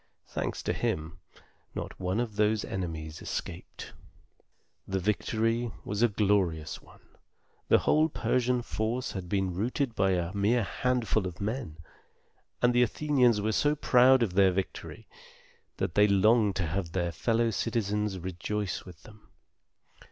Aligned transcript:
Thanks 0.25 0.63
to 0.63 0.73
him, 0.73 1.19
not 1.75 1.99
one 1.99 2.19
of 2.19 2.35
those 2.35 2.65
enemies 2.65 3.21
escaped. 3.21 3.93
The 4.87 4.97
victory 4.97 5.71
was 5.85 6.01
a 6.01 6.07
glorious 6.07 6.81
one. 6.81 7.01
The 7.67 7.77
whole 7.77 8.09
Persian 8.09 8.63
force 8.63 9.11
had 9.11 9.29
been 9.29 9.53
routed 9.53 9.93
by 9.93 10.13
a 10.13 10.33
mere 10.33 10.63
handful 10.63 11.27
of 11.27 11.39
men; 11.39 11.77
and 12.63 12.73
the 12.73 12.81
Athenians 12.81 13.41
were 13.41 13.51
so 13.51 13.75
proud 13.75 14.23
of 14.23 14.33
their 14.33 14.49
victory, 14.51 15.07
that 15.77 15.93
they 15.93 16.07
longed 16.07 16.55
to 16.55 16.65
have 16.65 16.93
their 16.93 17.11
fellow 17.11 17.51
citizens 17.51 18.17
rejoice 18.17 18.83
with 18.85 19.03
them. 19.03 19.29